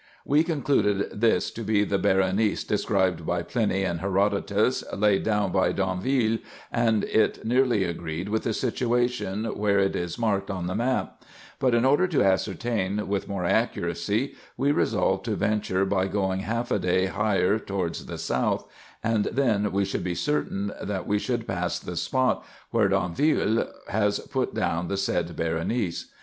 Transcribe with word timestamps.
We 0.25 0.43
concluded 0.43 1.21
this 1.21 1.51
to 1.51 1.61
be 1.61 1.83
the 1.83 1.99
Berenice 1.99 2.63
described 2.63 3.23
by 3.23 3.43
Pliny 3.43 3.83
and 3.83 3.99
Herodotus, 3.99 4.83
laid 4.97 5.21
down 5.21 5.51
by 5.51 5.71
D'Anville, 5.71 6.39
and 6.71 7.03
it 7.03 7.45
nearly 7.45 7.83
agreed 7.83 8.27
with 8.27 8.41
the 8.41 8.53
situation 8.55 9.45
where 9.45 9.77
it 9.77 9.95
is 9.95 10.17
marked 10.17 10.49
on 10.49 10.65
the 10.65 10.73
map; 10.73 11.21
but 11.59 11.75
in 11.75 11.85
order 11.85 12.07
to 12.07 12.23
ascertain 12.23 13.07
with 13.07 13.27
more 13.27 13.45
accuracy, 13.45 14.33
we 14.57 14.71
resolved 14.71 15.23
to 15.25 15.35
venture 15.35 15.85
by 15.85 16.07
going 16.07 16.39
half 16.39 16.71
a 16.71 16.79
day 16.79 17.05
higher 17.05 17.59
towards 17.59 18.07
the 18.07 18.17
south, 18.17 18.65
and 19.03 19.25
then 19.25 19.71
we 19.71 19.85
should 19.85 20.03
be 20.03 20.15
certain 20.15 20.71
that 20.81 21.05
we 21.05 21.19
shoidd 21.19 21.45
pass 21.45 21.77
the 21.77 21.95
spot 21.95 22.43
where 22.71 22.87
D'Anville 22.87 23.67
has 23.87 24.17
put 24.17 24.55
down 24.55 24.87
the 24.87 24.97
said 24.97 25.35
Berenice. 25.35 26.07